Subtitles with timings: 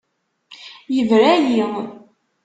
[0.95, 1.61] Yebra-yi.